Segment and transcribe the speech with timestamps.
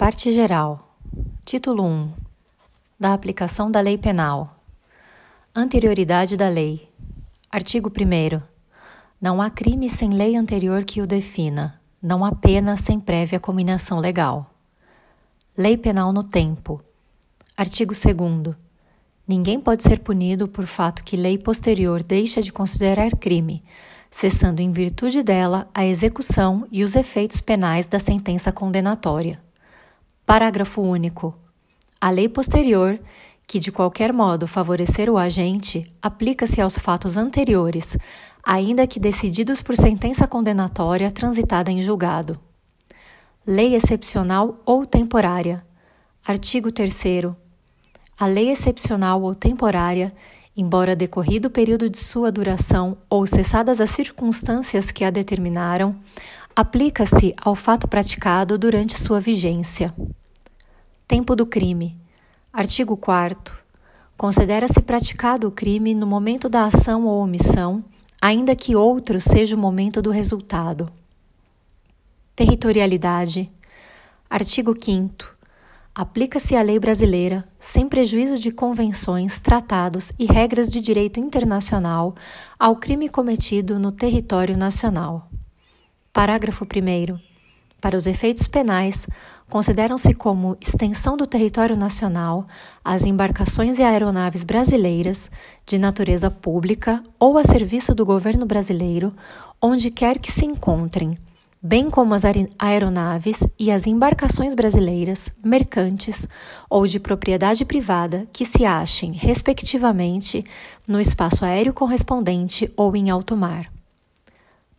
[0.00, 0.96] Parte Geral.
[1.44, 2.10] Título 1.
[2.98, 4.56] Da aplicação da Lei Penal.
[5.54, 6.88] Anterioridade da lei.
[7.50, 8.40] Artigo 1.
[9.20, 11.78] Não há crime sem lei anterior que o defina.
[12.02, 14.50] Não há pena sem prévia combinação legal.
[15.54, 16.82] Lei Penal no tempo.
[17.54, 18.56] Artigo 2.
[19.28, 23.62] Ninguém pode ser punido por fato que lei posterior deixa de considerar crime,
[24.10, 29.49] cessando em virtude dela a execução e os efeitos penais da sentença condenatória.
[30.30, 31.36] Parágrafo único.
[32.00, 33.00] A lei posterior,
[33.48, 37.98] que de qualquer modo favorecer o agente, aplica-se aos fatos anteriores,
[38.44, 42.38] ainda que decididos por sentença condenatória transitada em julgado.
[43.44, 45.66] Lei excepcional ou temporária.
[46.24, 47.34] Artigo 3.
[48.16, 50.14] A lei excepcional ou temporária,
[50.56, 55.96] embora decorrido o período de sua duração ou cessadas as circunstâncias que a determinaram,
[56.54, 59.92] aplica-se ao fato praticado durante sua vigência.
[61.10, 61.98] Tempo do crime.
[62.52, 63.52] Artigo 4.
[64.16, 67.84] Considera-se praticado o crime no momento da ação ou omissão,
[68.22, 70.88] ainda que outro seja o momento do resultado.
[72.36, 73.50] Territorialidade.
[74.30, 75.36] Artigo 5.
[75.92, 82.14] Aplica-se a lei brasileira, sem prejuízo de convenções, tratados e regras de direito internacional,
[82.56, 85.28] ao crime cometido no território nacional.
[86.12, 87.30] Parágrafo 1.
[87.80, 89.06] Para os efeitos penais,
[89.50, 92.46] consideram-se como extensão do território nacional
[92.84, 95.30] as embarcações e aeronaves brasileiras
[95.66, 99.12] de natureza pública ou a serviço do governo brasileiro,
[99.60, 101.18] onde quer que se encontrem,
[101.60, 102.22] bem como as
[102.58, 106.28] aeronaves e as embarcações brasileiras, mercantes
[106.70, 110.44] ou de propriedade privada que se achem, respectivamente,
[110.86, 113.70] no espaço aéreo correspondente ou em alto mar.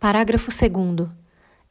[0.00, 1.23] Parágrafo 2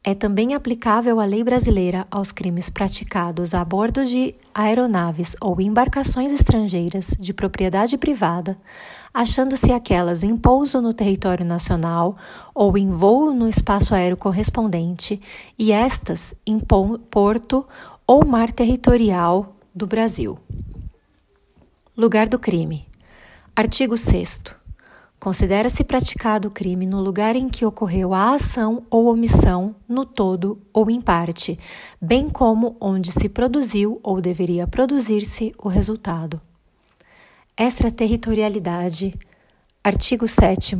[0.06, 6.30] é também aplicável a lei brasileira aos crimes praticados a bordo de aeronaves ou embarcações
[6.30, 8.58] estrangeiras de propriedade privada,
[9.14, 12.18] achando-se aquelas em pouso no território nacional
[12.54, 15.18] ou em voo no espaço aéreo correspondente,
[15.58, 17.66] e estas em porto
[18.06, 20.38] ou mar territorial do Brasil.
[21.96, 22.86] Lugar do crime.
[23.56, 24.63] Artigo 6.
[25.24, 30.60] Considera-se praticado o crime no lugar em que ocorreu a ação ou omissão, no todo
[30.70, 31.58] ou em parte,
[31.98, 36.38] bem como onde se produziu ou deveria produzir-se o resultado.
[37.56, 39.18] Extraterritorialidade.
[39.82, 40.76] Artigo 7.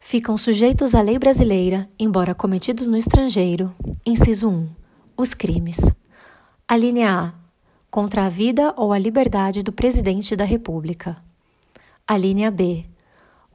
[0.00, 3.72] Ficam sujeitos à lei brasileira, embora cometidos no estrangeiro.
[4.04, 4.68] Inciso 1.
[5.16, 5.78] Os crimes.
[6.66, 7.32] A linha A.
[7.88, 11.16] Contra a vida ou a liberdade do Presidente da República.
[12.04, 12.84] A linha B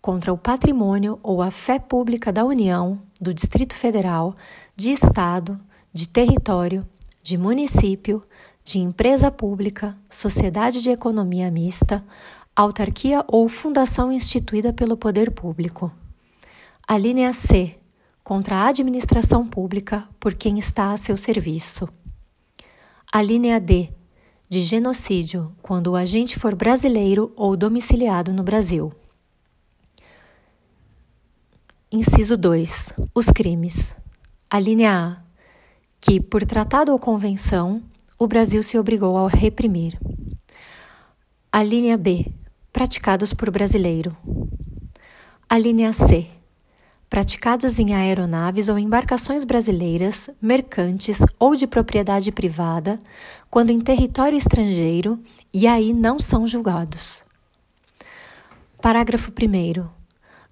[0.01, 4.35] contra o patrimônio ou a fé pública da União, do Distrito Federal,
[4.75, 5.59] de Estado,
[5.93, 6.87] de território,
[7.21, 8.23] de município,
[8.65, 12.03] de empresa pública, sociedade de economia mista,
[12.55, 15.91] autarquia ou fundação instituída pelo poder público.
[16.87, 17.75] A linha C,
[18.23, 21.87] contra a administração pública por quem está a seu serviço.
[23.11, 23.89] A linha D,
[24.49, 28.91] de genocídio, quando o agente for brasileiro ou domiciliado no Brasil.
[31.93, 32.93] Inciso 2.
[33.13, 33.93] Os crimes.
[34.49, 35.17] A linha A.
[35.99, 37.83] Que, por tratado ou convenção,
[38.17, 39.99] o Brasil se obrigou a reprimir.
[41.51, 42.27] A linha B.
[42.71, 44.15] Praticados por brasileiro.
[45.49, 46.27] A linha C.
[47.09, 53.01] Praticados em aeronaves ou embarcações brasileiras, mercantes ou de propriedade privada,
[53.49, 55.19] quando em território estrangeiro
[55.53, 57.21] e aí não são julgados.
[58.81, 60.00] Parágrafo 1.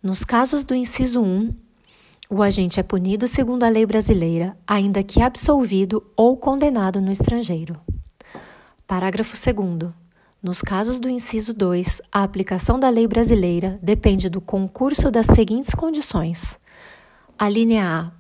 [0.02, 1.54] Nos casos do inciso 1,
[2.30, 7.76] o agente é punido segundo a lei brasileira, ainda que absolvido ou condenado no estrangeiro.
[8.88, 9.92] Parágrafo 2.
[10.42, 15.76] Nos casos do inciso 2, a aplicação da lei brasileira depende do concurso das seguintes
[15.76, 16.58] condições:
[17.38, 18.12] a linha A.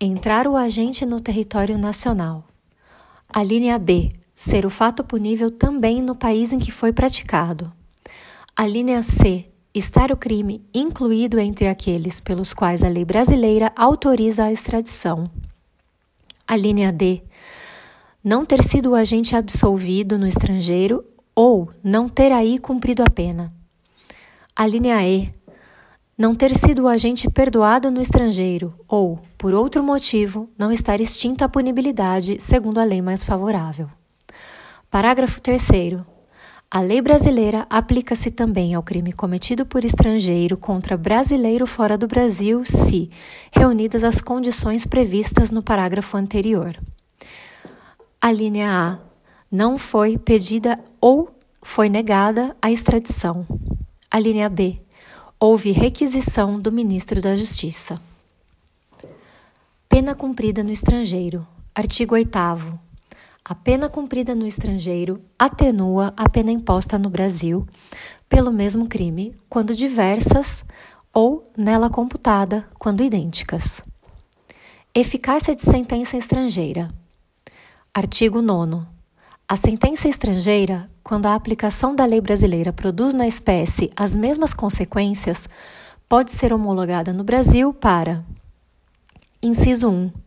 [0.00, 2.48] Entrar o agente no território nacional.
[3.28, 4.10] A linha B.
[4.34, 7.70] Ser o fato punível também no país em que foi praticado.
[8.56, 14.44] A linha C estar o crime incluído entre aqueles pelos quais a lei brasileira autoriza
[14.44, 15.28] a extradição.
[16.46, 17.22] A linha D.
[18.22, 21.04] Não ter sido o agente absolvido no estrangeiro
[21.34, 23.52] ou não ter aí cumprido a pena.
[24.54, 25.34] A linha E.
[26.16, 31.46] Não ter sido o agente perdoado no estrangeiro ou, por outro motivo, não estar extinta
[31.46, 33.90] a punibilidade segundo a lei mais favorável.
[34.88, 36.13] Parágrafo 3.
[36.74, 42.64] A lei brasileira aplica-se também ao crime cometido por estrangeiro contra brasileiro fora do Brasil,
[42.64, 43.08] se
[43.52, 46.76] reunidas as condições previstas no parágrafo anterior.
[48.20, 48.98] A linha A.
[49.48, 51.30] Não foi pedida ou
[51.62, 53.46] foi negada a extradição.
[54.10, 54.80] A linha B.
[55.38, 58.00] Houve requisição do ministro da Justiça.
[59.88, 61.46] Pena cumprida no estrangeiro.
[61.72, 62.83] Artigo 8.
[63.46, 67.66] A pena cumprida no estrangeiro atenua a pena imposta no Brasil
[68.26, 70.64] pelo mesmo crime, quando diversas,
[71.12, 73.82] ou nela computada, quando idênticas.
[74.94, 76.88] Eficácia de sentença estrangeira.
[77.92, 78.86] Artigo 9.
[79.46, 85.50] A sentença estrangeira, quando a aplicação da lei brasileira produz na espécie as mesmas consequências,
[86.08, 88.24] pode ser homologada no Brasil para:
[89.42, 90.24] Inciso 1.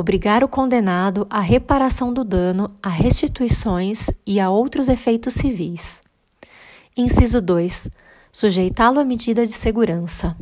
[0.00, 6.00] Obrigar o condenado à reparação do dano, a restituições e a outros efeitos civis.
[6.96, 7.90] Inciso 2.
[8.30, 10.36] Sujeitá-lo à medida de segurança.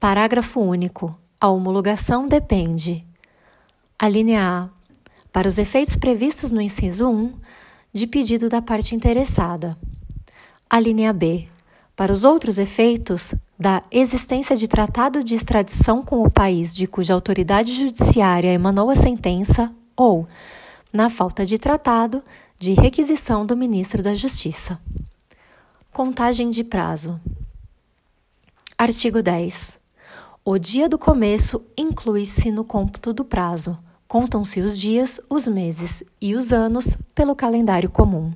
[0.00, 1.14] Parágrafo único.
[1.38, 3.04] A homologação depende.
[3.98, 4.68] A linha A
[5.30, 7.34] para os efeitos previstos no inciso 1,
[7.92, 9.76] de pedido da parte interessada.
[10.70, 11.46] A linha B,
[11.94, 17.14] para os outros efeitos, da existência de tratado de extradição com o país de cuja
[17.14, 20.26] autoridade judiciária emanou a sentença, ou,
[20.92, 22.22] na falta de tratado,
[22.58, 24.78] de requisição do ministro da Justiça.
[25.92, 27.20] Contagem de prazo.
[28.76, 29.78] Artigo 10.
[30.44, 36.36] O dia do começo inclui-se no cômputo do prazo, Contam-se os dias, os meses e
[36.36, 38.32] os anos pelo calendário comum.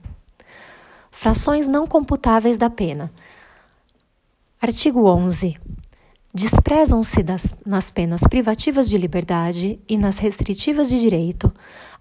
[1.13, 3.13] Frações não computáveis da pena.
[4.63, 5.57] Artigo 11.
[6.35, 7.25] Desprezam-se
[7.65, 11.51] nas penas privativas de liberdade e nas restritivas de direito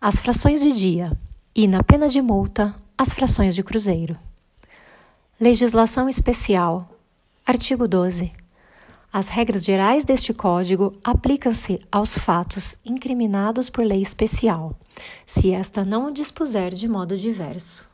[0.01, 1.17] as frações de dia
[1.55, 4.19] e, na pena de multa, as frações de cruzeiro.
[5.39, 6.99] Legislação especial.
[7.45, 8.29] Artigo 12.
[9.11, 14.77] As regras gerais deste Código aplicam-se aos fatos incriminados por lei especial,
[15.25, 17.88] se esta não dispuser de modo diverso.